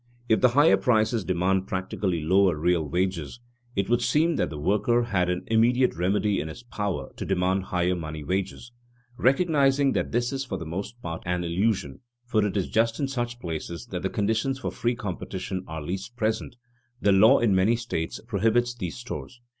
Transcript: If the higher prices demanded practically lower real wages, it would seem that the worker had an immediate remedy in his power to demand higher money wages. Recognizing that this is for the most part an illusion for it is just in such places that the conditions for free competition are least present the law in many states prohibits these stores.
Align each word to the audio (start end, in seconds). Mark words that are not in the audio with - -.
If 0.27 0.41
the 0.41 0.49
higher 0.57 0.77
prices 0.77 1.23
demanded 1.23 1.67
practically 1.67 2.23
lower 2.23 2.55
real 2.57 2.89
wages, 2.89 3.39
it 3.75 3.87
would 3.87 4.01
seem 4.01 4.35
that 4.37 4.49
the 4.49 4.57
worker 4.57 5.03
had 5.03 5.29
an 5.29 5.43
immediate 5.45 5.95
remedy 5.95 6.39
in 6.39 6.47
his 6.47 6.63
power 6.63 7.11
to 7.17 7.23
demand 7.23 7.65
higher 7.65 7.93
money 7.95 8.23
wages. 8.23 8.71
Recognizing 9.19 9.91
that 9.91 10.11
this 10.11 10.33
is 10.33 10.43
for 10.43 10.57
the 10.57 10.65
most 10.65 10.99
part 11.03 11.21
an 11.27 11.43
illusion 11.43 11.99
for 12.25 12.43
it 12.43 12.57
is 12.57 12.67
just 12.67 12.99
in 12.99 13.07
such 13.07 13.39
places 13.39 13.85
that 13.91 14.01
the 14.01 14.09
conditions 14.09 14.57
for 14.57 14.71
free 14.71 14.95
competition 14.95 15.63
are 15.67 15.83
least 15.83 16.15
present 16.15 16.55
the 16.99 17.11
law 17.11 17.37
in 17.37 17.53
many 17.53 17.75
states 17.75 18.19
prohibits 18.27 18.73
these 18.73 18.97
stores. 18.97 19.39